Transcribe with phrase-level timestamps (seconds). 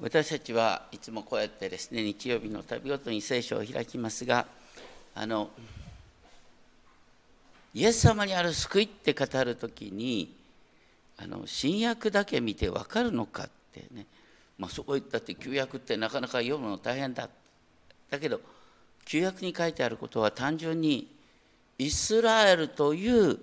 [0.00, 4.46] 私たちはいつもこうやってですね日曜日の旅ごとに聖書を開きますが
[5.14, 5.50] あの
[7.74, 10.32] イエス様にある救いって語る時に
[11.16, 14.06] あの新約だけ見て分かるのかってね、
[14.56, 17.28] まあ、そこ言ったって旧約ってなかなか読むの大変だ。
[18.08, 18.40] だけど
[19.04, 21.08] 旧約に書いてあることは単純に
[21.78, 23.38] イスラエルという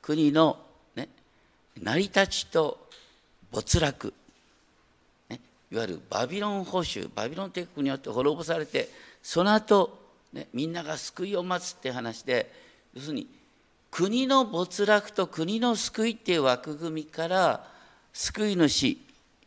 [0.00, 0.58] 国の、
[0.94, 1.08] ね、
[1.80, 2.78] 成り立ちと
[3.50, 4.14] 没落。
[5.70, 8.88] いわゆるバビロン保守バビロン帝国によって滅ぼされて
[9.22, 9.98] その後、
[10.32, 12.50] ねみんなが救いを待つって話で
[12.94, 13.26] 要するに
[13.90, 17.66] 国の没落と国の救いっていう枠組みから
[18.12, 18.98] 救い主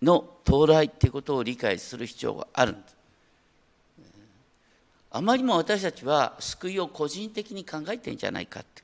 [0.02, 2.96] の到来っていうことを理解する必要があるんです。
[5.14, 8.82] あまりも私たちは救いを個人的に考えてんじゃないかって。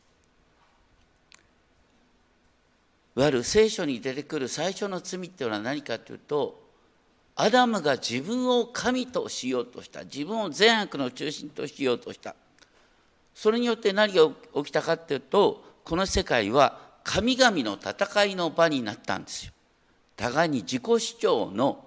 [3.16, 6.67] いわゆる聖書に出てくる最初の罪っていうのは何かというと
[7.40, 10.04] アダムが自分を神としようとした。
[10.04, 12.36] 自分を善悪の中心としようとした。
[13.36, 19.52] それによって何が起きたかっていうとこの世界は神々の戦いの場になったんですよ。
[20.16, 21.86] 互いに自己主張の、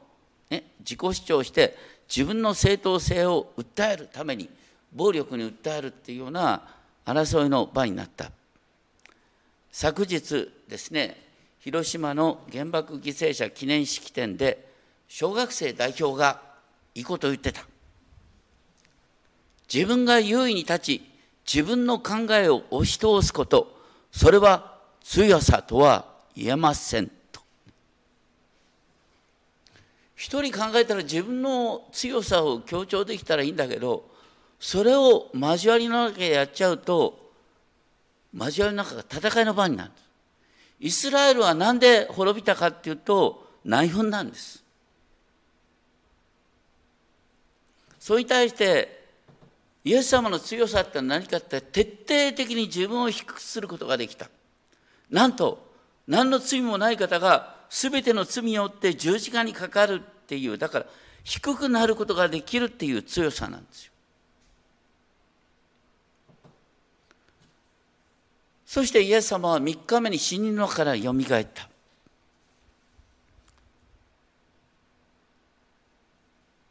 [0.51, 1.77] ね、自己主張して
[2.09, 4.49] 自分の正当性を訴えるために
[4.93, 6.63] 暴力に訴えるっていうような
[7.05, 8.31] 争いの場になった。
[9.73, 11.21] 昨日ですね
[11.59, 14.70] 広島の原爆犠牲者記念式典で
[15.13, 16.41] 小学生代表が
[16.95, 17.67] いいこと言ってた。
[19.73, 21.11] 自分が優位に立ち、
[21.45, 23.77] 自分の考えを押し通すこと、
[24.13, 27.41] それは強さとは言えませんと。
[30.15, 34.09] 一人考えたら自分の強さを強調できたらいいんだけど、
[34.61, 37.33] それを交わりの中でやっちゃうと、
[38.33, 39.91] 交わりの中が戦いの場になる。
[40.79, 44.70] イスラエルは何で滅びたかっていうと、内紛なんです。
[48.01, 48.99] それに対して
[49.85, 54.29] イエス様の強さって何かって徹底的に自分を低くすることができた。
[55.11, 55.71] なんと
[56.09, 60.87] 何の罪もない方が全ての罪によって十字架にかかるっていうだから
[61.25, 63.93] 低くなることができるっていう強さなんですよ。
[68.67, 71.70] そしてイエス様は3日目に死人のからよみがえった。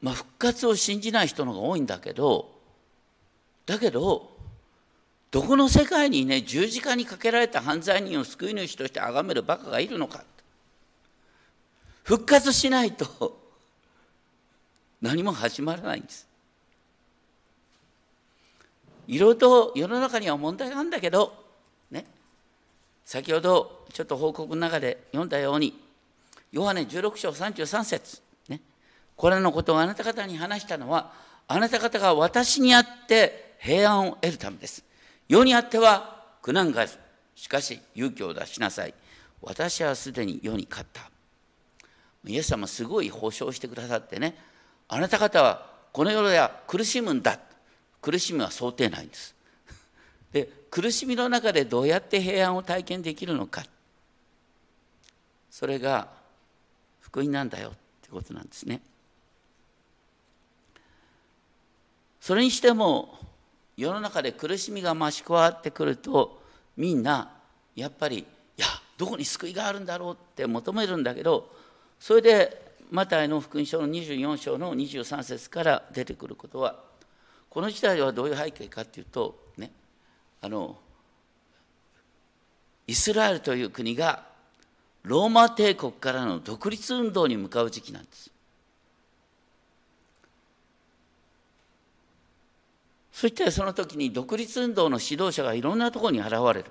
[0.02, 2.50] まあ、復活を信じない人の方が多いんだけど
[3.66, 4.32] だけど
[5.32, 10.24] どこの世界にね十字架にかけられた犯罪人を救い主として崇めるバカがいるのか。
[12.04, 13.40] 復活しないと
[15.00, 16.28] 何も始まらないんです。
[19.08, 21.34] いろいろと世の中には問題があるんだけど
[21.92, 22.06] ね。
[23.06, 25.80] 先ほどちょっと報告の中で読んだように
[26.52, 28.29] ヨハネ16章33節。
[29.20, 31.12] これのことをあなた方に話したのは、
[31.50, 34.82] あなた方が私にあって平安を得るためです。
[35.28, 36.92] 世にあっては苦難がある。
[37.36, 38.94] しかし勇気を出しなさい。
[39.42, 41.12] 私はすでに世に勝った。
[42.26, 44.38] イエス様すごい保証してくださってね、
[44.88, 47.42] あなた方はこの世では苦しむんだ。
[48.02, 49.36] 苦しみは想定内です。
[50.32, 53.66] で、苦しみの中でどうやって平安を体験できるのか。
[55.52, 56.08] それが
[57.02, 58.80] 福音なんだよってことなんですね。
[62.20, 63.18] それにしても
[63.78, 66.42] 世の中で苦しみが増し加わってくると
[66.76, 67.32] みんな
[67.76, 68.26] やっぱりい
[68.58, 71.50] やどこに救いがあるんだろうって求めるんだけど
[72.00, 76.76] それでマタイの福音書の24章の23節から出てくることは
[77.50, 79.72] この時代はどういう背景かっていうとね
[80.42, 80.78] あの
[82.88, 84.24] イスラエルという国が
[85.04, 88.32] ローマ帝国からの独立運動に向かう時期なんです。
[93.20, 96.66] そしてその時に独立運動の指導者がいろんなところに現れる。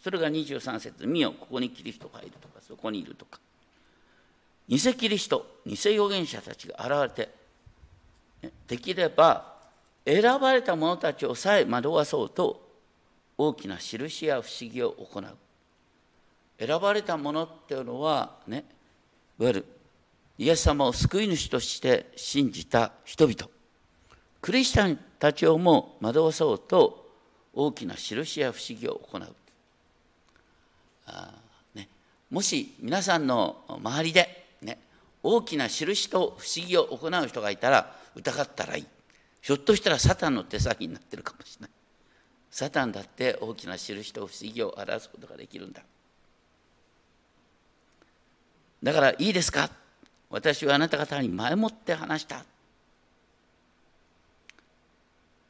[0.00, 3.40] それが23節見よ、ここにキリストがいるとか、そこにいるとか。
[4.68, 9.56] 偽キリスト、偽預言者たちが現れて、できれば
[10.06, 12.64] 選ばれた者たちをさえ惑わそうと
[13.36, 15.26] 大きな印や不思議を行う。
[16.64, 18.64] 選ばれた者っていうのはね、
[19.40, 19.66] いわゆる
[20.38, 23.53] イエス様を救い主として信じた人々。
[24.44, 27.08] クリスチャンたちをも惑わそうと
[27.54, 29.34] 大きな印や不思議を行う。
[31.06, 31.30] あ
[31.74, 31.88] ね、
[32.28, 34.78] もし皆さんの周りで、ね、
[35.22, 38.86] 大きな印と不思議を行う人がいたら疑ったらいい。
[39.40, 41.70] ひょっとしたらサタンの手先になってるかもしれない。
[42.50, 45.80] サタンだって大きな印と不思議を表すことができるんだ。
[48.82, 49.70] だからいいですか？
[50.28, 52.44] 私はあなた方に前もって話した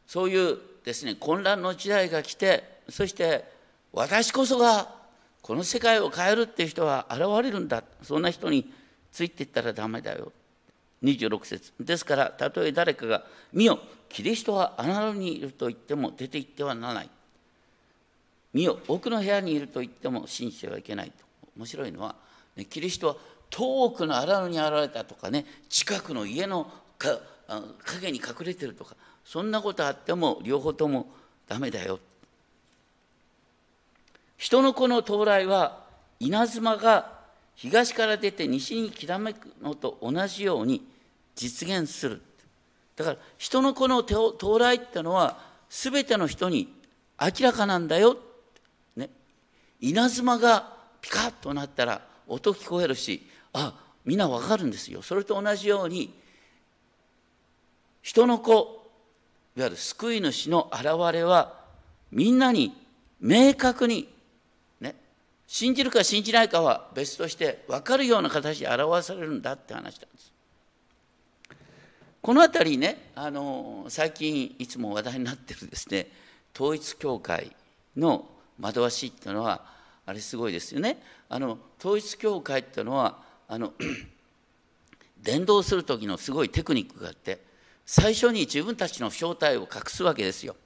[0.06, 3.44] そういうですね混乱の時代が来てそして
[3.92, 4.88] 私こそが
[5.40, 8.72] この世界を変えるっていう人は現れるんだそんな人に
[9.12, 10.32] ついていったらダメだよ。
[11.02, 11.72] 26節。
[11.78, 13.78] ですからたとえ誰かが「見よ
[14.08, 17.10] キリストはあなたにいる」と言っても出て行ってはならない。
[18.52, 21.10] 見よ奥の部屋にいると言っても信じてはいけない。
[21.10, 21.24] と
[21.56, 22.16] 面白いのは、
[22.70, 23.16] キリストは
[23.50, 26.70] 遠くの荒野に現れたとかね近くの家の
[27.84, 31.06] 影に隠れてるとかそんなことあっても両方とも
[31.48, 31.98] ダメだよ。
[34.36, 35.84] 人の子の到来は
[36.20, 37.12] 稲妻が
[37.54, 40.86] 東から出て西にきらめくのと同じように
[41.34, 42.20] 実現する。
[42.96, 45.38] だから人の子の到来ってのは
[45.68, 46.72] 全ての人に
[47.20, 48.18] 明らかなんだよ、
[48.96, 49.10] ね、
[49.80, 53.74] 稲妻がピカッとなったら音聞こえるしあ
[54.04, 55.02] みんなわかるんですよ。
[55.02, 56.12] それと同じように
[58.02, 58.83] 人の子
[59.56, 61.54] いわゆる救い主の現れは
[62.10, 62.76] みんなに
[63.20, 64.08] 明確に
[64.80, 64.94] ね
[65.46, 70.32] 信じるか信じないかは別として分かるような形で表されるんだって話なんです。
[72.20, 76.08] この辺りねあの最近いつも話題になってるですね
[76.54, 77.54] 統一教会
[77.96, 78.26] の
[78.58, 79.62] 惑わしっていうのは
[80.06, 81.00] あれすごいですよね。
[81.28, 83.72] あの統一教会っていうのはあの
[85.22, 87.53] 伝道する時のすごいテクニックがあって
[87.86, 90.56] 最初に自分たちの正体を隠すわけですよ。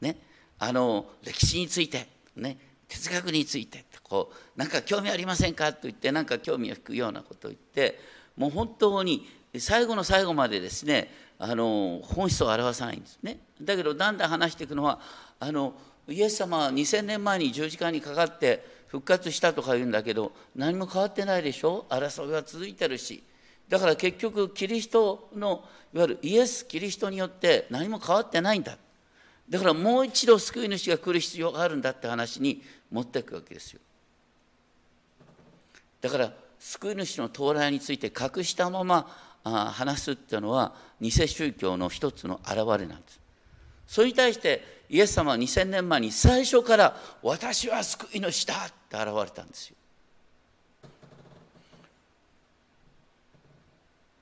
[0.00, 0.16] ね、
[0.58, 2.58] あの歴史について、ね、
[2.88, 3.84] 哲学について。
[4.02, 5.72] こうなんか興味ありませんか？
[5.72, 7.98] と言ってなんか興味を引くようなことを言って
[8.36, 9.26] もう本当に
[9.56, 13.38] 最後の最後までですねあの本質を表さないんですね。
[13.62, 15.00] だけどだんだん話していくのは
[15.40, 15.72] あの
[16.08, 21.86] イエス様は2000年前に十字架にかかって復活したとか言うんだけど何も変わってないでしょ？
[21.88, 23.22] 争いは続いてるし
[23.72, 25.64] だから結局キリストの
[25.94, 28.76] いわゆるイエス・キリストによって何も変わってないんだ。
[29.48, 33.80] だからもう一度救い主が来る必要があるんだって話に持っていくわけですよ。
[36.02, 39.08] だから救い主の到来について隠したまま
[39.42, 43.20] 話すっていうのは偽宗教の一つの表れなんです。
[43.86, 49.76] それに対してイエス様は2000年前に最初から私は救い主だって現れたんですよ。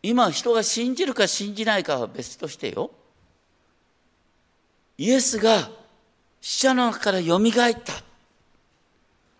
[0.02, 2.90] 今人が信じるか信じないかは別としてよ。
[4.96, 5.70] イエスが
[6.40, 7.92] 死者の中からよみがえった。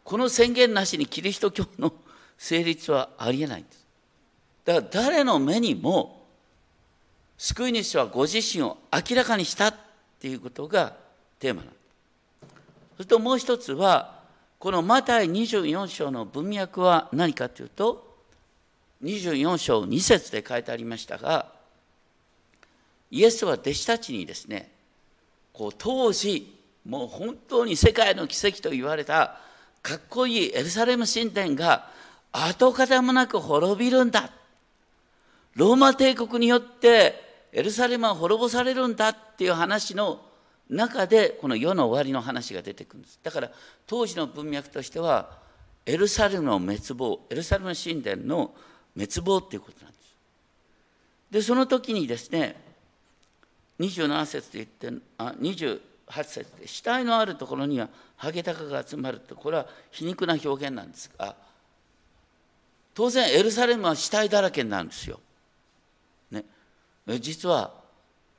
[0.04, 1.92] この宣言なしにキリスト教の
[2.36, 3.86] 成立はありえないんです。
[4.64, 6.26] だから誰の目にも
[7.38, 9.74] 救い主はご自身を明らかにしたっ
[10.18, 10.94] ていうことが
[11.38, 11.80] テーマなんです。
[12.96, 14.20] それともう一つは
[14.58, 18.09] このマタイ24章の文脈は何かというと
[19.02, 21.46] 24章2節で書いてありましたが
[23.10, 24.70] イエスは弟子たちにですね
[25.52, 29.38] こう当時もう本当に世界の奇跡と言われた
[29.82, 31.88] かっこいいエルサレム神殿が
[32.32, 34.30] 跡形もなく滅びるんだ。
[35.54, 39.08] ローマ帝国によってエルサレムは滅ぼされるんだ。
[39.10, 40.20] っていう話の
[40.68, 43.18] 中でこの世の終わりの話が出てくるんです。
[43.22, 43.50] だから
[43.86, 45.38] 当時の文脈としては
[45.86, 48.54] エルサレムの滅亡エルサレム神殿の
[48.94, 50.16] 滅亡っていうことなんです。
[51.30, 52.56] でその時にですね
[53.78, 55.80] 27節で言ってあ28
[56.24, 61.34] 節で死体のあるところにはハゲタカが集まるってこれは皮肉な表現なんですが
[62.94, 65.20] 当然エルサレムは死体だらけになるんですよ。
[66.30, 66.44] ね、
[67.20, 67.72] 実は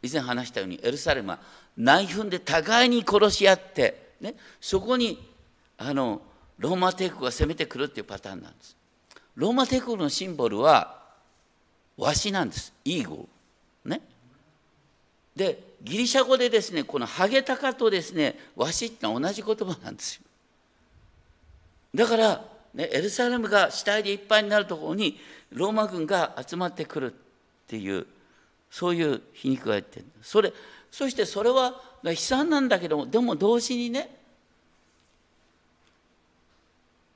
[0.03, 1.39] 以前話したようにエルサレムは
[1.77, 5.27] 内紛で互いに殺し合って、ね、そこに
[5.77, 6.21] あの
[6.59, 8.75] ローマ帝国が攻めてくるっていうパターンなんです。
[9.35, 10.99] ローマ帝国のシンボルは
[11.97, 12.73] ワシなんです。
[12.83, 13.27] イーゴ
[13.85, 13.89] ル。
[13.89, 14.01] ね。
[15.35, 20.21] でギリシャ語でですねこのハゲタカとですねワシってのは同じ言葉なんですよ。
[21.93, 25.19] だから、ね、エルサレムが死体でいっぱいになるところに
[25.51, 27.15] ローマ軍が集まってくるっ
[27.67, 28.05] ていう
[28.69, 30.05] そういう皮肉が言ってる。
[30.21, 30.53] それ
[30.91, 34.20] そしてそれは悲惨なんだけどもでも同時にね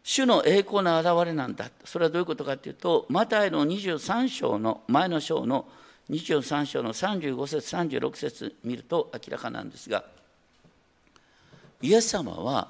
[0.07, 1.71] 主の栄光の現れなんだ。
[1.83, 5.65] それはどういうことかというと、マタイの23章の前の章の
[6.11, 10.05] 23章の35節36節見ると明らかなんですが、
[11.81, 12.69] イエス様は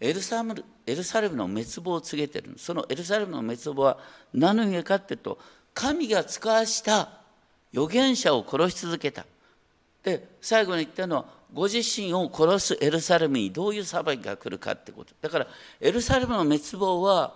[0.00, 3.98] エルサムエルサレムの滅亡を告げているそのエルサレムの滅亡は
[4.34, 5.38] 何の意味かっていうと
[5.72, 7.10] 神が遣わした
[7.72, 9.24] 預言者を殺し続けた
[10.06, 15.48] で最後に言ったのはご自身を殺すエルサレムにどういう裁きが来るかってことだから
[15.80, 17.34] エルサレムの滅亡は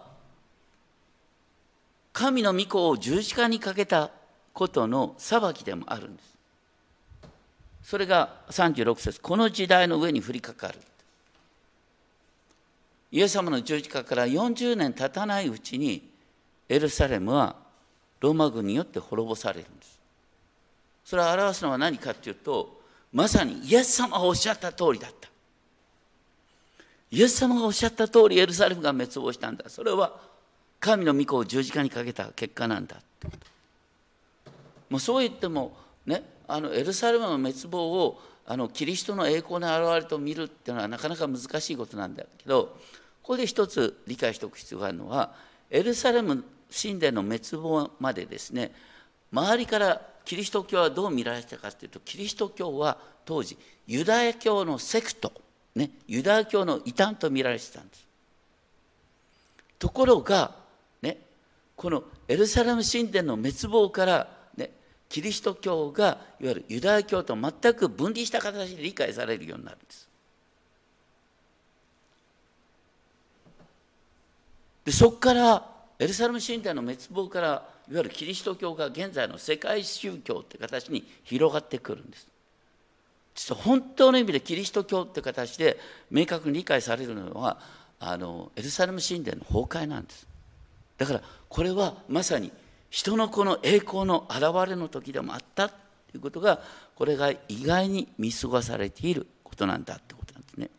[2.13, 4.13] 神の御子を十字架にかけた
[4.53, 6.37] ことの裁きでもあるんです。
[7.83, 10.79] それが36節この時代の上に降りかかる。
[13.13, 16.11] イエス様の十字架から40年経たないうちに
[16.69, 17.57] エルサレムは
[18.21, 19.90] ローマ軍によって滅ぼされるんです。
[21.05, 22.81] それを表すのは何かっていうと
[23.13, 25.29] まさにイエス様がおっしゃった通りだった。
[27.11, 29.69] イエス様がおっしゃった通りエルサレムが滅亡したんだ。
[29.69, 30.21] それは
[30.79, 32.97] 神の御子を十字架にかけた結果なんだ。
[34.89, 35.77] もうそう言っても
[36.07, 42.77] ねあのエルサレムの滅亡をあのキリストの栄光の現れと見るっていうのはなかなか難しいことなんだけど
[43.23, 45.33] ここで一つ理解しておく必要があるのは
[45.71, 48.73] エルサレム神殿の滅亡までですね
[49.33, 53.59] 周りからキリスト教はどう見られてたかというとキリスト教は当時
[53.89, 55.33] ユダヤ教のセクト、
[55.75, 58.07] ね、ユダヤ教の異端と見られてたんです。
[59.81, 60.55] ところが、
[61.03, 61.19] ね、
[61.75, 64.71] このエルサレム神殿の滅亡から、ね、
[65.09, 70.09] キリスト教がいわゆるユダヤ教と全く分離した形で理解されるようになるんです。
[74.85, 75.67] でそこから
[75.99, 82.29] エルサレム神殿の滅亡からいわゆるキリスト教が現在の世界宗教って形に広がってくるんです。
[83.35, 85.77] 実は本当の意味でキリスト教って形で
[86.11, 87.59] 明確に理解されるのは
[87.99, 90.27] あのエルサレム神殿の崩壊なんです。
[90.99, 92.53] だからこれはまさに
[92.91, 95.75] 人の子の栄光の現れの時でもあったと
[96.15, 96.61] いうことが
[96.95, 100.71] これが意外に見過ごされていることなんだってことなんですね。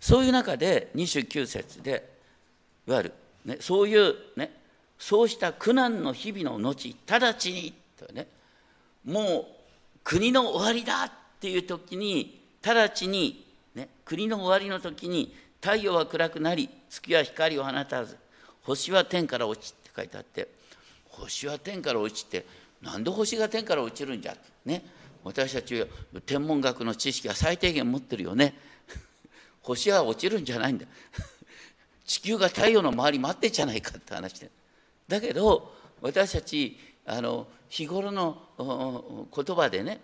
[0.00, 2.18] そういう中で29節で
[2.88, 3.12] いわゆる、
[3.44, 4.59] ね、そういうね
[5.00, 8.28] そうした苦難の日々の後直ちにとね
[9.04, 9.46] もう
[10.04, 18.18] 国の終わりだっていう時に直ちに、ね、国の終わりの時に太陽は暗くなり月は光を放たず
[18.62, 20.48] 星は天から落ちって書いてあって
[21.08, 22.44] 星は天から落ちて
[22.82, 24.84] なんで星が天から落ちるんじゃってね
[25.24, 25.82] 私たち
[26.26, 28.54] 天文学の知識は最低限持ってるよね。
[29.60, 30.86] 星は落ちるんじゃないんだ。
[32.06, 34.50] 地球が太陽の周り待ってんじゃないかって話で。
[35.10, 38.38] だけど私たちあの日頃の
[39.34, 40.00] 言葉でね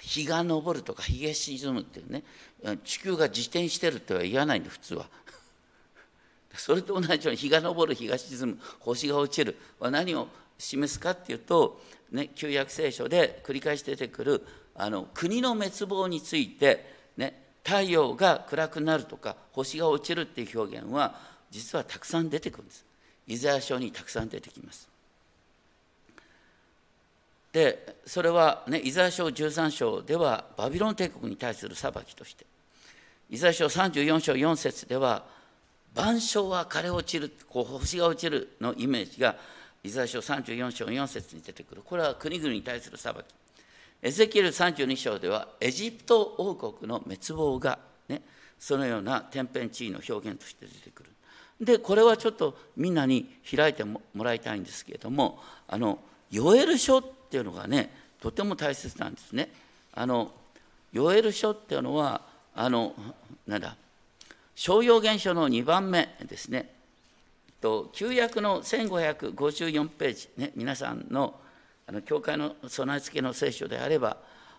[0.00, 2.22] 日が昇るとか日が沈むっていうね
[2.84, 5.06] 地球が自転してるっては言わないんで普通は。
[6.54, 10.28] それと同じように日が昇る日が沈む星が落ちるは何を
[10.58, 11.80] 示すかっていうと、
[12.10, 21.18] ね、旧約聖書で繰り返し出てくるあの国の滅亡について、ね、太陽が暗くなるとか星が落ちるっていう表現は
[21.50, 22.84] 実はたくさん出てくるんです。
[23.26, 24.88] イザヤ書にたくさん出てきます。
[27.52, 32.46] でそれはねイザヤ書13章ではバビロン帝国に対する裁きとして
[33.28, 35.24] イザヤ書34章4節では
[35.94, 39.36] 万象は枯れ落ちるこう星が落ちるのイメージが
[39.84, 41.82] イザヤ書34章4節に出てくる。
[41.84, 43.16] これは国々に対する裁き。
[44.00, 48.22] エゼキエル32章ではエジプト王国の滅亡が、ね、
[48.58, 51.10] そのような天変地異の表現として出てくる。
[51.62, 55.38] でこれはちょっとみんなに開いてもらいたいんですけれども
[55.68, 56.00] あの
[56.30, 59.48] ヨエル書っていうのがねとても大切なんですね。
[59.94, 60.32] あの
[60.92, 62.22] ヨエル書っていうのは
[62.54, 62.94] あの
[63.46, 63.76] なんだ
[64.54, 66.74] 商用原書の2番目ですね。
[67.60, 71.34] と旧約の1554ページ、ね、皆さんの
[71.86, 74.16] あの教会の備え付けの聖書であれば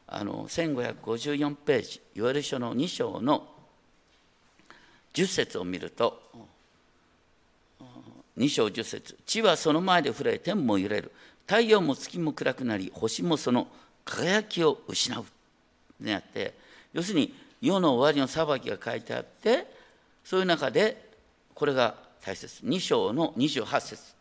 [0.07, 3.47] あの1554ページヨエル書の2章の
[5.13, 6.21] 10節を見ると
[8.37, 9.17] 2章10節。
[9.25, 11.11] 地はその前で触れ天も揺れる。
[11.45, 13.67] 太陽も月も暗くなり星もその
[14.05, 15.25] 輝きを失う。
[15.99, 16.53] ねあって
[16.93, 19.67] 要するに世の終わりの裁きが書いてあって
[20.23, 21.09] そういう中で
[21.53, 22.65] これが大切。
[22.65, 24.13] 2章の28節。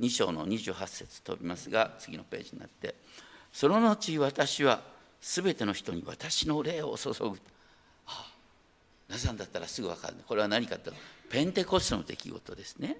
[0.00, 2.94] 2章の28節飛びますが次のページになって
[3.52, 4.80] その後私は
[5.20, 7.34] すべての人に私の霊を注ぐ、は
[8.06, 8.26] あ、
[9.08, 10.14] 皆さんだったらすぐ分かる。
[10.26, 10.90] これは何かと
[11.28, 12.96] ペンテコステの出来事ですね。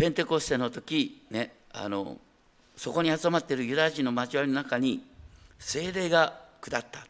[0.00, 2.16] ペンテコステの時ねあの
[2.74, 5.04] そこに集まっているユダヤ人の交わりの中に
[5.58, 7.06] 精霊が下った。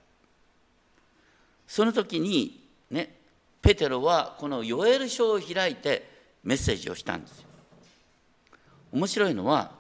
[1.69, 3.15] その時にね
[3.63, 6.11] ペテロはこのヨエル書を開いて
[6.43, 7.47] メッセージをしたんですよ。
[8.91, 9.71] 面白いのは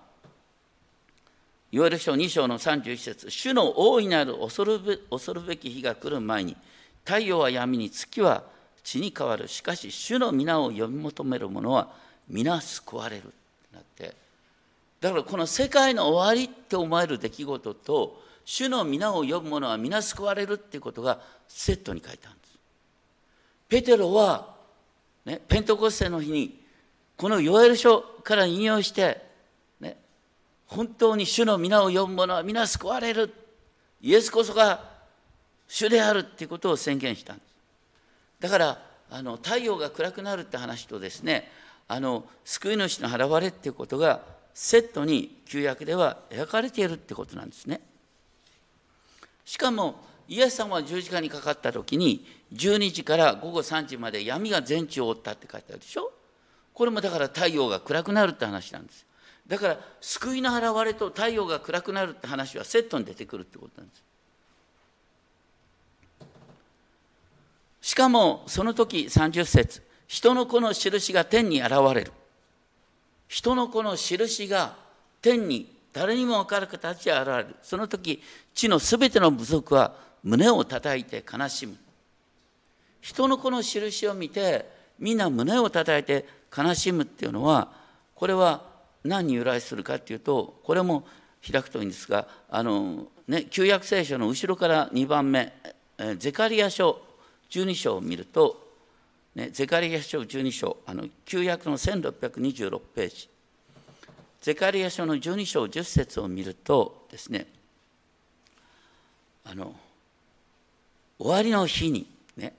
[1.72, 6.56] ヨエル書2章の31節主の大いなる恐るべ恐るべき日が来る前に
[7.04, 8.44] 太陽は闇に月は
[8.84, 9.48] 血に変わる。
[9.48, 13.24] しかし主の皆を呼び求める者は皆救われる。
[13.24, 13.32] って
[13.74, 14.14] なって
[15.00, 22.58] だからこの世界の終わりって思える出来事と主の皆を呼ぶ者は皆救われるっていうことがセットに書いてあるんです。
[23.68, 24.54] ペテロは、
[25.24, 26.60] ね、ペントコステの日に
[27.16, 29.22] このヨエル書から引用して、
[29.80, 29.96] ね、
[30.66, 33.32] 本当に主の皆を呼ぶ者は皆救われる。
[34.02, 34.88] イエスこそが
[35.68, 37.46] 主であるっていうことを宣言したんです。
[38.40, 41.50] だからあの太陽が暗くなるって話とですね
[41.92, 44.20] あの救い主の現れっていうことが
[44.54, 47.80] セットに旧約では描かれているってことなんですね。
[49.44, 56.12] しかもイエス様は十字架にかかった時に12時から午後3時まで闇が全地を覆ったって書いてあるでしょ。
[56.74, 59.04] これもだから太陽が暗くなるって話なんです。
[59.48, 64.04] だから救いの現れと太陽が暗くなるって話はセットに出てくるってことなんです。
[67.82, 69.89] しかもその時30節。
[70.10, 72.12] 人の子の印が天に現れる。
[73.28, 74.74] 人の子の印が
[75.22, 77.54] 天に誰にも分かる形で現れる。
[77.62, 78.20] その時
[78.52, 81.76] 地のすべての部族は胸を叩いて悲しむ。
[83.00, 87.70] 人の子の印を見てみんな胸を叩いて悲しむっていうのは
[88.16, 88.64] これは
[89.04, 91.06] 何に由来するかっていうとこれも
[91.48, 95.52] 開くといいんですがあの、ね、旧約聖書の後ろから2番目
[96.18, 97.00] ゼカリア書
[97.50, 98.69] 12章を見ると、
[99.34, 103.28] ね、ゼカリア書12章あの旧約の1626ページ。
[104.40, 107.46] ゼカリア書の12章10節を見るとですね
[109.44, 109.74] あの
[111.18, 112.06] 終わりの日に
[112.36, 112.54] ね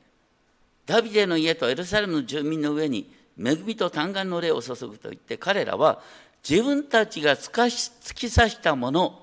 [0.85, 6.01] ダビデの家とエルサレムの住民の上に恵みと嘆願の霊を注ぐと言って彼らは
[6.47, 9.19] 自分たちが突き刺したもの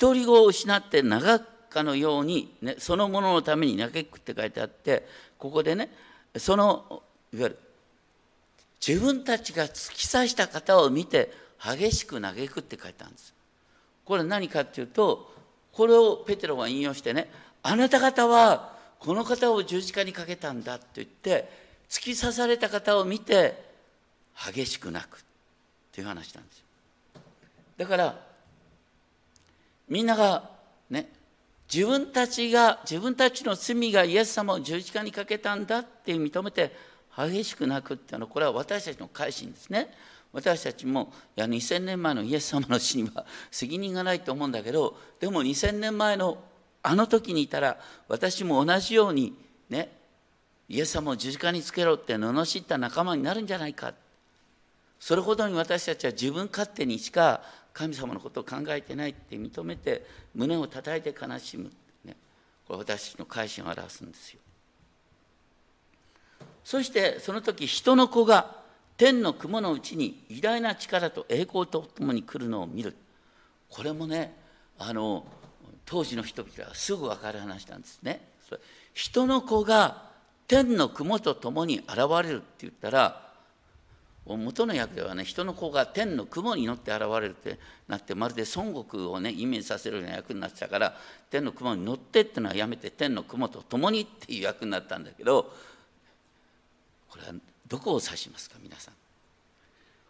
[0.00, 5.06] 独り子を失って長くかのように、ね、そのもののために嘆くって書いてあって
[5.38, 5.90] ここでね
[6.36, 7.58] そのいわゆる
[8.86, 11.32] 自分たちが突き刺した方を見て
[11.62, 13.34] 激しく嘆くって書いてあるんです。
[14.04, 15.32] これ何かっていうと
[15.72, 17.30] これをペテロが引用してね
[17.62, 21.48] あなた方はこの方を十字架にかけたんだって言って
[21.88, 23.62] 突き刺された方を見て
[24.34, 25.20] 激しく泣くっ
[25.92, 26.64] ていう話なんですよ
[27.78, 28.18] だから
[29.88, 30.50] みんなが
[30.88, 31.08] ね
[31.72, 36.74] 自分たちが自分たちの罪がイエス様を十字架にかけたんだって認めて
[37.16, 39.88] 激しく泣くっていうのはこれは私たちの改心ですね。
[40.32, 46.38] 私たちもいや2000年前のイエス様の死には責任がないと思うんだけどでも2000年前の
[46.82, 47.78] あの時にいたら
[48.08, 49.36] 私も同じように
[49.68, 49.90] ね
[50.68, 53.92] イエス様を十字架につけろって罵った仲間になるんじゃないか。
[55.00, 57.40] それほどに私たちは自分勝手にしか
[57.72, 60.04] 神様のことを考えてないって認めて
[60.34, 61.70] 胸を叩いて悲しむ、
[62.04, 62.16] ね、
[62.66, 64.40] これ私の改心を表すんですよ。
[66.64, 68.60] そしてその時人の子が
[68.96, 72.94] 天の雲のうちに偉大な力と栄光とともに来るのを見る。
[73.68, 74.34] これもね
[74.78, 75.24] あの
[75.86, 78.28] 当時の人々はすぐ分かる話なんですね。
[78.92, 80.10] 人の子が
[80.48, 83.29] 天の雲と共に現れるって言ったら
[84.26, 90.96] 元の訳ではね人の子が天の雲に乗って現れるってなってまるで孫悟空をねイメージさせるような役になってたから
[91.30, 95.52] 天の雲に乗ってっていうのはやめて天の雲と共にっていう役になったんだけど
[97.08, 97.34] これは
[97.66, 98.94] どこを指しますか皆さん。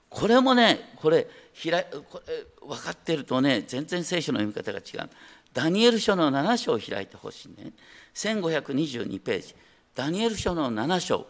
[0.08, 1.28] これもねこれ
[1.62, 5.10] 開これ分かってるとね全然聖書の読み方が違う。
[5.52, 7.72] ダニエル書の7章を開いてほしいね。
[8.14, 9.54] 1522ページ。
[9.94, 11.26] ダニエル書の7章。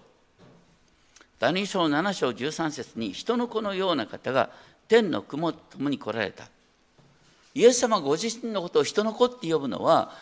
[1.41, 4.51] ダニエル書の7章13節に人の子のような方が
[4.87, 6.45] 天の雲と共に来られた。
[7.55, 10.13] イエス様ご自身のことを人の子って呼ぶのは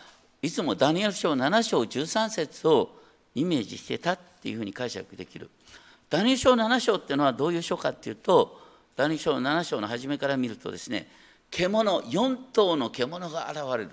[0.41, 2.91] いつもダニエル書7章13節を
[3.35, 5.51] イメージしてたっていうふうに解釈できる。
[6.09, 8.61] ダニエル書7章っていうのはどういう書かっていうと
[8.95, 11.11] ダニエル書7章の初めから見るとですね
[11.51, 13.91] 獣4頭の獣が現れる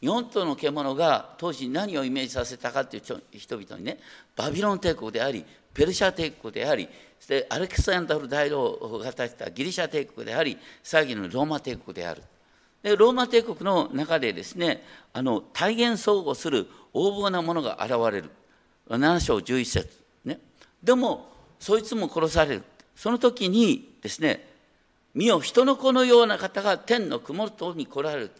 [0.00, 3.98] 4頭の獣が当時何をイメージさせたかという人々にね
[4.36, 6.88] バビロン帝国でありペルシャ帝国であり
[7.28, 12.22] でアレクサンダル大王が建てたギリシャ帝国であり最後のローマ帝国である。
[12.82, 18.30] でローマ帝国の中でですねあの体現相互する横暴なものが現れる。
[18.88, 19.88] 7章11節。
[20.24, 20.38] ね。
[20.82, 22.62] でもそいつも殺される。
[22.94, 24.48] その時にですね
[25.14, 28.30] 見よ人の子のような方が天の雲とに来られる。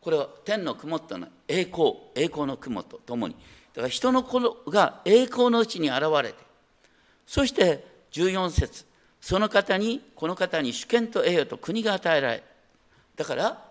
[0.00, 1.26] これは天の雲というの。
[1.26, 1.94] は栄光。
[2.14, 3.36] 栄光の雲とともに。
[3.74, 6.34] だから人の子が栄光のうちに現れて
[7.26, 8.84] そして14節
[9.20, 12.42] その方にこの方に主権と栄誉と国が与えられ
[13.16, 13.62] だから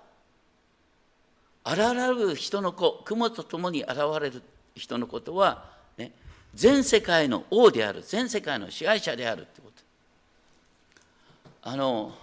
[1.66, 4.42] 現れる人の子雲とともに現れる
[4.76, 5.66] 人のことは、
[5.98, 6.12] ね、
[6.56, 9.84] 全世界の王である全世界の支配者であるってこと。
[11.62, 12.14] あの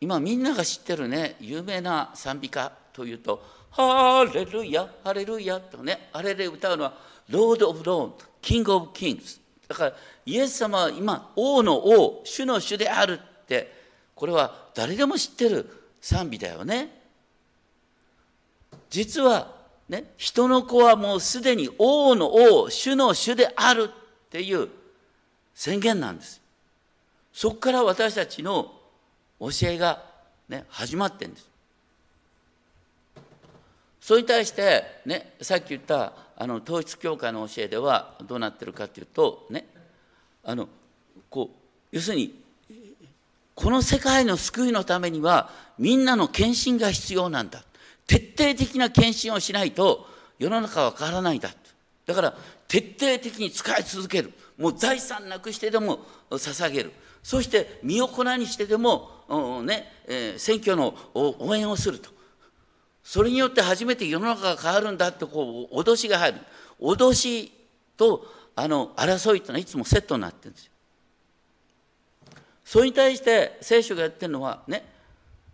[0.00, 9.40] 今みんなが知ってるね有名な賛美歌というと「ハレルヤハレルヤ」とねあれで歌うのは Lord of lords, King of kings。
[9.68, 9.92] だから
[10.26, 13.72] イエス様は今、王の王、主の主であるって、
[14.14, 16.90] これは誰でも知ってる賛美だよね。
[18.90, 19.54] 実は、
[19.88, 24.68] ね、人の子はもうすでに王の王、主の主であるっていう
[25.54, 26.40] 宣言なんです。
[27.32, 28.74] そこから私たちの
[29.38, 30.02] 教えが、
[30.48, 31.49] ね、始まってるんです。
[34.00, 39.66] それに対して、ね、さっき言ったあの統一教会の教えではどうなってるかというと、ね、
[40.42, 40.68] あの
[41.28, 41.56] こう
[41.92, 42.34] 要するに
[43.54, 47.62] この世界の救いのためにはみんなの献身が必要なんだ。
[48.06, 50.08] 徹底的な献身をしないと
[50.38, 51.50] 世の中は変わらないんだ。
[52.06, 52.34] だから
[52.66, 54.32] 徹底的に使い続ける。
[54.56, 56.92] もう財産なくしてでも捧げる。
[57.22, 62.10] そして身を粉にしてでも、ねえ、選挙の応援をすると。
[63.02, 66.38] それによって初めて世の中が変わるんだってこう脅しが入る
[66.80, 67.52] 脅し
[67.96, 70.72] とあの争いっていうのはいつもセットになってるんですよ。
[72.64, 74.84] それに対して聖書がやってるのはね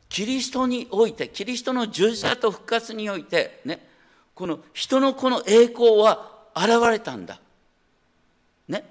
[0.09, 3.87] キリストにおいてキリストの十字架と復活においてね
[4.35, 7.41] この人の子の栄光は現れたんだ。
[8.69, 8.85] ね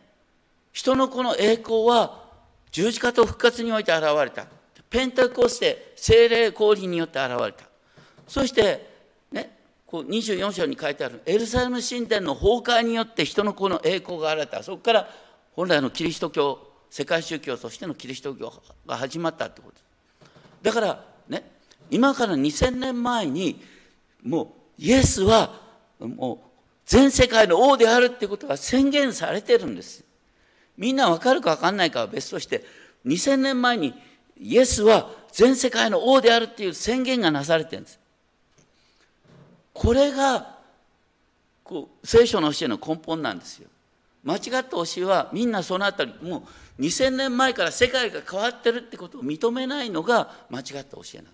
[0.74, 2.24] 人の子の栄光は
[2.72, 4.48] 十字架と復活において現れた。
[4.89, 7.65] ペンタクコステ精霊降臨によって現れた。
[8.27, 8.89] そして、
[9.31, 14.63] ね、こう24章に書いてあるエルサレム神殿の崩壊によって人の子の栄光が現れた。
[14.63, 15.09] そこから
[15.53, 16.59] 本来のキリスト教
[16.89, 18.51] 世界宗教としてのキリスト教
[18.85, 19.81] が始まったってこと。
[20.61, 21.49] だからね
[21.91, 23.61] 今から2000年前に
[24.23, 25.61] もうイエスは
[25.99, 26.38] もう
[26.85, 30.03] 全世界の王であるってことが宣言されてるんです。
[30.77, 32.65] みんな分かるか分かんないかは別として
[33.05, 33.93] 2000年前に
[34.38, 37.99] イエスは全世界の王であるっていう宣言がなされてるんです。
[39.75, 40.55] これが
[41.63, 43.67] こう聖書の教えの根本なんですよ。
[44.23, 46.47] 間違った教えはみんなそのあたりも
[46.79, 51.31] う2000年前から世界が変わってるってことを認めないのが間違った教えなんで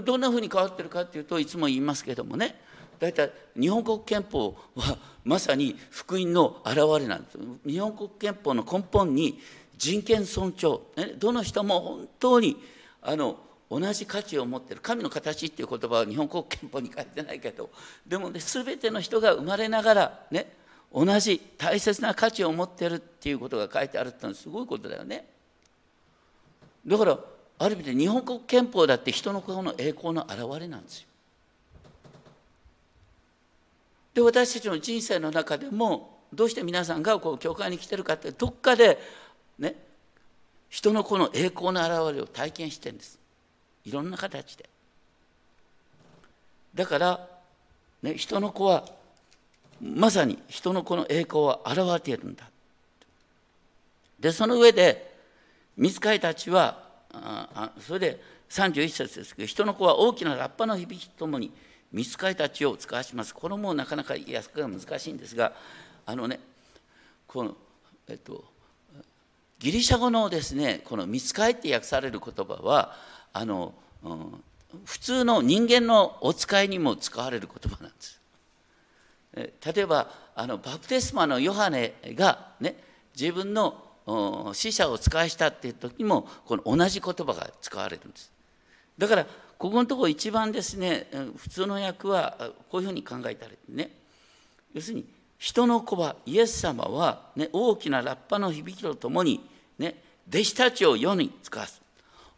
[0.00, 0.02] す。
[0.04, 2.60] どんなふうに変わってるかっていうといつも言いますけどもね
[3.00, 7.38] 大体日本国憲法はまさに福音の表れなんです。
[7.66, 9.40] 日本国憲法の根本に
[9.76, 12.56] 人権尊重、ね、どの人も本当に
[13.02, 14.80] あの同じ価値を持ってる。
[14.80, 17.70] 神の形っていう言葉は日本国憲法に書いてないけど
[18.06, 20.52] でもね全ての人が生まれながらね
[20.92, 25.26] 同じ大切な価値を持ってるっていうことが書いてあるってのはすごいことだよね。
[26.86, 27.18] だから
[27.58, 31.08] ある意味で日本国憲法だって人の顔の栄光の表れなんですよ。
[34.14, 38.98] で私たちの人生の中でもどうして皆さんがこう教会に来てるかってどっかで
[39.58, 39.74] ね
[40.70, 43.18] 人の子の栄光の表れを体験してるんです。
[43.88, 44.68] いろんな形で。
[46.74, 47.28] だから、
[48.02, 48.84] ね、人の子は
[49.80, 52.48] まさに人の子の栄光は現れているんだ。
[54.20, 55.14] でその上で
[55.76, 58.20] 見つかりたちはあそれで
[58.50, 61.52] 31節ですけど人の子は大きなラッパの響きとともに
[61.92, 63.34] 見つかりたちを使わします。
[63.34, 65.52] これもなかなか言いやすくが難しいんですが
[66.04, 66.40] あのね
[67.26, 67.56] この
[68.08, 68.44] えっと
[69.58, 72.94] ギリシャ語のですねこの見つかりって訳される言葉は
[73.32, 74.44] あの、うん、
[74.84, 78.18] 普通の人間のお使いにも使われる言葉なんです。
[79.34, 82.76] 例えばあのバプテスマのヨハネがね
[83.18, 83.82] 自分の
[84.52, 88.32] 死者を使いしたっていう時もこの同じ言葉が使われるんです。
[88.96, 89.26] だから
[89.58, 92.36] ここのところ一番ですね普通の訳は
[92.70, 93.90] こういうふうに考えたらね
[94.74, 95.04] 要するに
[95.38, 101.80] 人の子はイエス様は、ね、大きなラッパの響きとともに、ね、弟子たちを世に使わす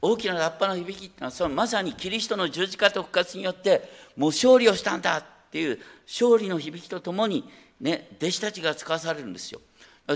[0.03, 7.45] 大きなラッパの響きっていうのはそのまさにキリストの十字架と復活によってもう勝利をしたんだっていう勝利の響きとともに
[7.81, 9.61] ね弟子たちが使わされるんですよ。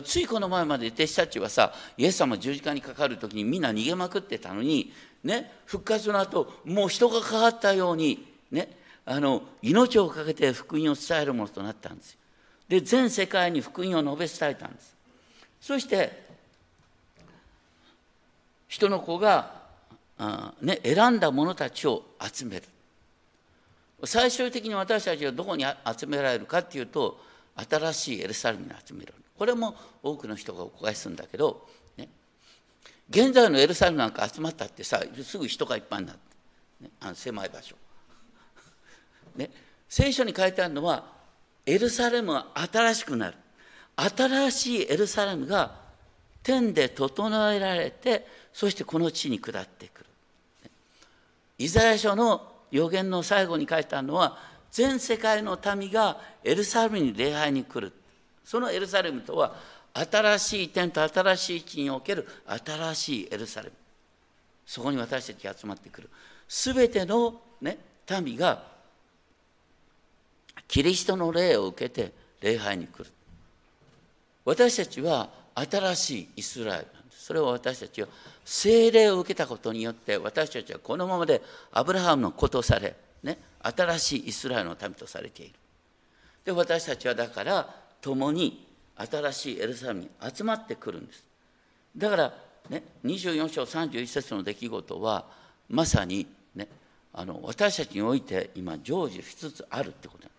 [0.04, 4.92] ついこの前まで弟子たちはさイエス様十字架にかかる時にみんな逃げまくってたのに、
[5.22, 8.70] ね、復活の後もう人が変わったように、ね、
[9.06, 12.18] あの命を懸けて福音を伝えるものとなったんですよ。
[12.68, 14.96] で全世界に福音を述べ伝えたんです。
[15.60, 16.24] そして
[18.66, 19.63] 人の子が
[20.18, 22.62] あ、ね、選んだ者たちを集める。
[24.04, 25.64] 最終的に私たちはどこに
[25.98, 27.20] 集められるかっていうと
[27.56, 29.14] 新しいエルサレムに集める。
[29.38, 32.08] これも多くの人がお伺いするんだけど、ね、
[33.10, 36.20] 現在のエルサレムなんか集まったってさすぐ人がいっぱいになって、
[36.84, 37.76] ね、あの狭い場所、
[39.36, 39.50] ね、
[39.88, 41.04] 聖書に書いてあるのは
[41.66, 43.36] エルサレムは新しくなる。
[43.96, 45.76] 新しいエルサレムが
[46.42, 50.06] 天で整えられてそしてこの地に下ってくる。
[51.58, 54.38] イザヤ書の予言の最後に書いてあるのは
[54.70, 57.92] 全世界の民がエルサレムに礼拝に来る。
[58.44, 59.56] そのエルサレムとは
[59.92, 63.72] 新しい天と新しい地における新しいエルサレム。
[64.66, 66.10] そこに私たちが集まってくる。
[66.48, 67.78] すべての、ね、
[68.22, 68.62] 民が
[70.68, 73.10] キリストの霊を受けて礼拝に来る。
[74.44, 76.86] 私たちは新しいイスラエル。
[77.24, 78.08] それは私たちは
[78.44, 81.40] 聖霊を受けたことによって私たちはこのままで
[81.72, 85.54] アブラハムの子とされ、ね、新しいイスラエルの民とされている。
[86.44, 91.24] で私たちはだから共に新しいエルサレムに集まってくるんです。
[91.96, 92.34] だから
[92.68, 95.24] ね24章31節の出来事は
[95.70, 96.68] まさにね
[97.14, 100.24] あの私たちにおいて今成就しつつあるってこと。
[100.24, 100.34] なんで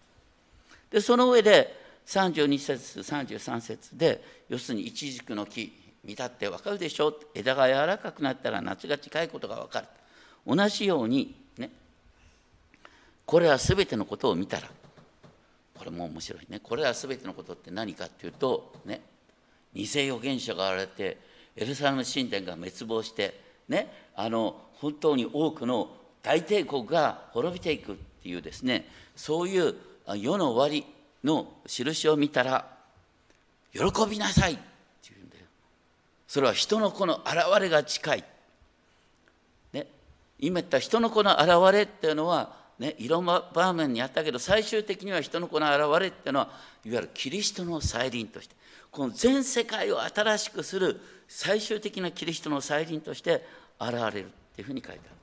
[0.91, 5.84] すでその上で32節33節で要するに一軸の木。
[6.05, 9.87] 見立って分かるでしょ枝が柔らかくなったら夏が近いことが分かる。
[10.45, 11.71] 同じようにね。
[13.25, 14.69] これら全てのことを見たら。
[15.77, 16.59] これも面白いね。
[16.61, 19.01] これら全てのことって何かっていうとね。
[19.73, 21.17] 偽預言者が現れて
[21.57, 23.91] エルサレム神殿が滅亡してね。
[24.15, 25.89] あの本当に多くの
[26.21, 28.87] 大帝国が滅びていくっていうですね。
[29.15, 29.75] そういう
[30.15, 30.85] 世の終わり
[31.23, 32.67] の印を見たら
[33.73, 34.74] 喜びなさい。
[36.27, 38.23] それは人の子の現れが近い、
[39.73, 39.87] ね、
[40.39, 46.49] 今言った人の子の現れっていうのはね、いろんな場面にあったけど最終的には人の子の現れっていうのは
[46.83, 48.55] いわゆるキリストの再臨として
[48.91, 53.45] この全世界を新しくする最終的なキリストの再臨として
[53.79, 55.15] 現れるっていうふうに書いてある。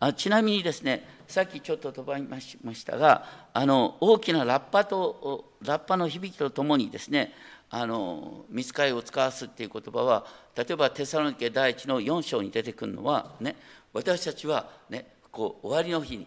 [0.00, 7.32] あちなみにですねさっきちょっと飛ばしましたがあの大きなラッパとラッパの響きとともにですね
[7.74, 13.56] あの見つかりを使わすっていう言葉は例えばテサロニケ第一の4章に出てくるのはね
[13.94, 16.26] 私たちはねこう終わりの日に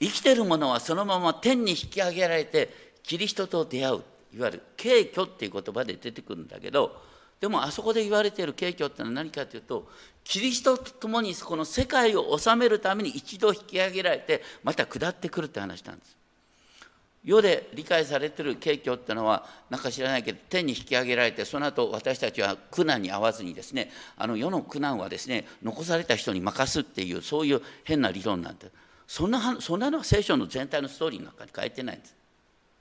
[0.00, 2.68] 生きてるものはそのまま天に引き上げられて
[3.04, 4.02] キリストと出会う
[4.34, 7.00] いわゆる敬虚っていう言葉で出てくるんだけど
[7.40, 9.88] でもあそこで言われている敬虚ってのは何かというと
[10.24, 16.18] キリストと共にこの世界を治めるために一度引き上げられてまた下ってくるって話なんです。
[17.24, 28.68] 世で理解されてる景況ってのはなんか知らないけど天に引き上げられてその後私たちは苦難に遭わずにですねあの世の苦難はですね残された人に任すっていうそういう変な理論なんて
[29.06, 32.14] そんなそんなのは聖書の全体のストーリーの中に書いてないんです。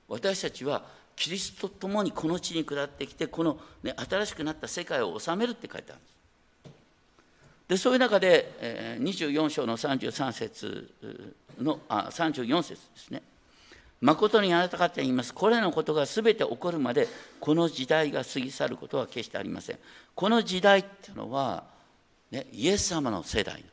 [0.10, 0.84] 私たちは
[1.15, 6.17] キリストと共にこの地に下ってきてこの、ね、新しくなった世界を治めるって書いてあるんです。
[7.69, 10.93] でそういう中で、えー、24章の33節
[11.60, 13.21] のあ34節ですね。
[13.99, 15.33] 誠にあなた方に言います。
[15.33, 17.07] これらのことがすべて起こるまで、
[17.39, 19.79] この時代が過ぎ去ることは決してありません。
[20.13, 21.63] この時代っていうのは、
[22.29, 23.63] ね、イエス様の世代。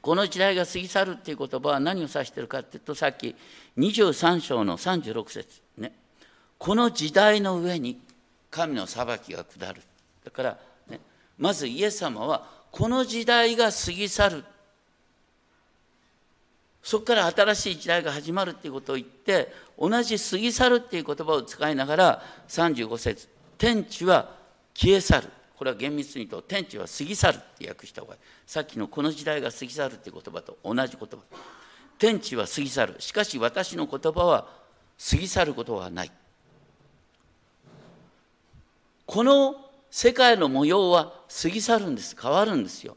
[0.00, 3.34] この時代が過ぎ去るっていう言葉は何を指しているかっていうと、さっき
[3.76, 5.92] 23章の36節ね。
[6.56, 8.00] この時代の上に
[8.50, 9.82] 神の裁きが下る。
[10.24, 11.00] だから、ね、
[11.38, 14.44] まずイエス様は、この時代が過ぎ去る。
[16.88, 24.34] そこから新しい時代が始まるっていうことを言って同じ過ぎ去るっていう言葉を使いながら35節天地は
[24.72, 25.28] 消え去る。
[25.58, 28.20] これは厳密に言うと天地は過ぎ去るって訳した方がいい。
[28.46, 31.18] さっきのこの時代が過ぎ去るっていう言葉と同じ言葉。
[31.98, 32.94] 天地は過ぎ去る。
[33.00, 34.48] しかし私の言葉は
[35.10, 36.12] 過ぎ去ることはない。
[39.04, 39.56] この
[39.90, 42.16] 世界の模様は過ぎ去るんです。
[42.18, 42.96] 変わるんですよ。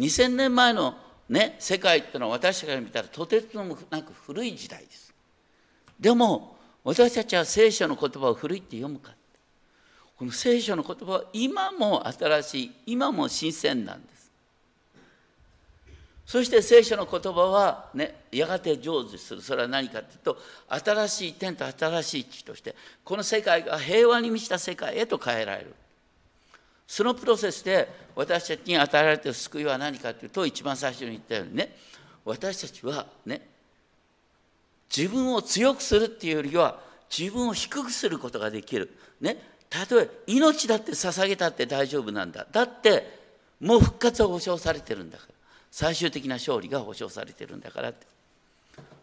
[0.00, 0.96] 2000年前の
[1.28, 5.12] ね、世界っていうのは私たちから見たらとてつもなく古い時代です。
[6.00, 9.12] でも私たちは聖書の言葉を古いって読むか
[10.16, 14.18] この聖書の言葉は今も新しい今も新鮮なんです。
[16.26, 20.38] そして聖書の言葉はねやがて成就するそれは何かというと
[20.68, 25.74] 新しい天と新しい地としてこの世界が平和に満ちた世界へと変えられる。
[26.88, 31.76] そのプロセスで私たちに与えられている救いは何かというと一番最初に言ったようにね
[32.24, 33.46] 私たちはね
[34.94, 36.80] 自分を強くするっていうよりは
[37.14, 38.90] 自分を低くすることができる。
[39.20, 39.36] ね、
[39.68, 42.46] たとえ命だって捧げたって大丈夫なんだ。
[42.50, 43.18] だって
[43.60, 45.34] もう復活は保証されてるんだから
[45.70, 48.06] 最終的な勝利が保証されてるんだからって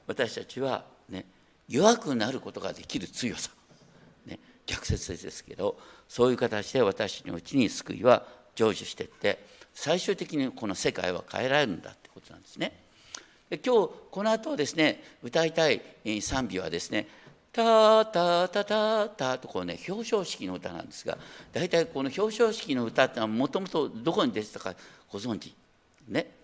[0.08, 1.26] 私たちはね
[1.68, 3.52] 弱くなることができる強さ、
[4.66, 8.24] 逆説ですけどそういう形で私のうちに救いは
[8.56, 9.40] 成就していって
[9.74, 12.72] 最終的にこの世界は変えられるんだってことなんですね。
[13.50, 15.82] で今日この後ですね歌いたい
[16.22, 17.08] 賛美はですね
[17.54, 21.18] 「タタタタタ」とこうね表彰式の歌なんですが
[21.54, 24.74] 大体この表彰式の歌ってのはもともとどこに出てたか
[25.12, 25.54] ご存知
[26.08, 26.35] ね？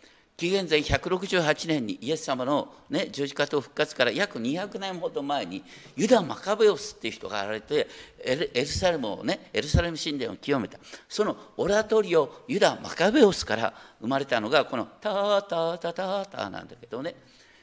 [0.41, 5.63] 紀元前168年にイエス様の、ね、十字架と復活から約200年ほど前に
[5.95, 7.87] ユダ・マカベオスっていう人が現れて
[8.25, 10.79] エルサレムをねエルサレム神殿を清めた。
[11.07, 17.13] そのオラトリオユダ・マカベオスから生まれたのがこの「タータータターター」なんだけどね。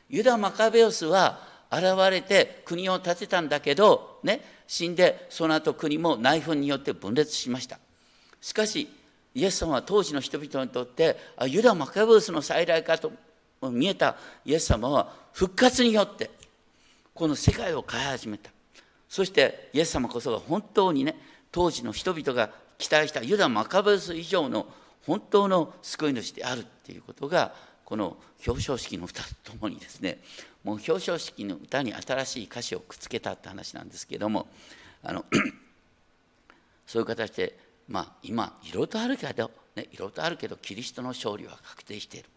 [0.09, 1.41] ユダ・マカベオスは
[1.73, 7.81] 現れて国を建てたんだけど、ね、死んでその後国も内紛によって分裂しました。
[8.41, 8.89] しかし
[9.39, 13.13] イエス様は当時の人々にとってあユダ・マカブースの再来かと
[13.71, 16.31] 見えたイエス様は復活によって
[17.15, 18.51] この世界を変え始めた。
[19.09, 21.17] そしてイエス様こそが本当にね
[21.53, 24.67] 当時の人々が期待したユダ・マカブース以上の
[25.07, 30.19] 本当の救い主であるっていうことがこの表彰式の歌とともにですね
[30.65, 34.49] もう表彰式の歌に新しい歌詞をくっつけたって話なんですけども
[35.03, 35.25] あの
[36.87, 42.29] そういう形でまあ今いろいろとあるけど、ね、いろいろとあるけどキリストの勝利は確定している、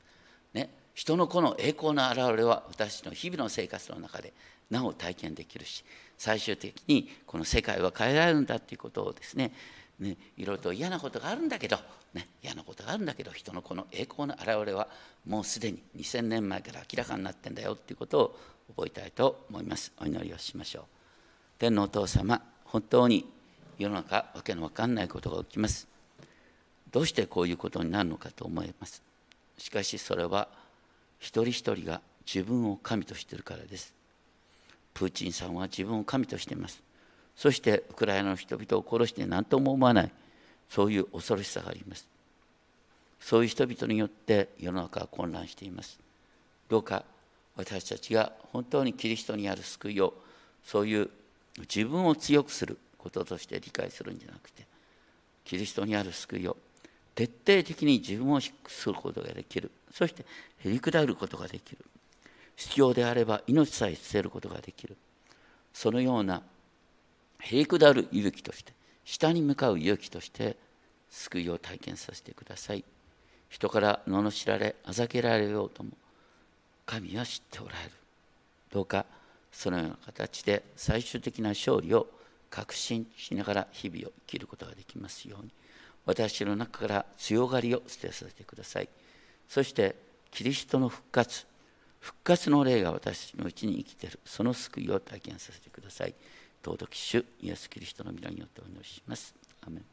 [0.54, 4.34] ね、人の子の栄光の現れは私の日々の生活の中で
[4.70, 5.84] なお体験できるし
[6.18, 9.52] 最終的にこの世界は変えられるんだっていうことをですね
[10.00, 11.78] ねいろいろと嫌なことがあるんだけど、
[12.14, 14.88] ね、嫌なことがあるんだけど人のこの栄光の現れは
[15.26, 18.40] もうすでに2000年前から明らかになってんだよっていうことを
[18.76, 19.92] 覚えたいと思います。
[20.00, 20.84] お祈りをしましょう。
[21.60, 23.30] 天のお父様本当に
[23.82, 25.88] 世の中わけのわかんないことが起きます。
[26.92, 29.02] どうしてこういうことになるのかと思います。
[29.58, 30.48] しかしそれは
[31.20, 33.94] 一人一人が自分を神としているからです。
[34.94, 36.82] プーチンさんは自分を神としています。
[37.36, 40.12] そしてウクライナの人々を殺して何とも思わない。
[40.70, 42.08] そういう恐ろしさがあります。
[43.20, 46.00] そういう人々によって世の中は混乱しています。
[46.70, 47.04] どうか
[47.56, 50.14] 私たちが本当にキリストにある救いを
[50.64, 51.10] そういう
[51.60, 54.66] 自分を強くすることとして理解するんじゃなくて
[55.44, 56.56] キリストにある救いを
[57.16, 59.70] 徹底的に自分を低くすることができる。
[59.92, 60.26] そして
[60.64, 61.80] へりくだることができる。
[62.56, 64.96] 必要であれば命さえ捨てることができる。
[65.74, 66.42] そのような
[67.40, 70.56] へりくだる勇気として下に向かう勇気として
[71.10, 72.84] 救いを体験させてください。
[73.50, 75.92] 人から罵られあざけられようとも
[76.86, 77.92] 神は知っておられる。
[78.72, 79.06] どうか
[79.52, 82.08] そのような形で最終的な勝利を
[82.52, 85.52] 確信しながら日々を生きることができますように
[86.06, 88.90] 私の中から強がりを捨てさせてください。
[89.48, 89.96] そして
[90.32, 91.46] キリストの復活
[92.00, 94.20] 復活の霊が私のうちに生きている。
[94.26, 96.16] その救いを体験させてください。
[96.64, 99.36] 尊き主イエス・キリストの皆によってお祈りします。
[99.62, 99.91] アメン。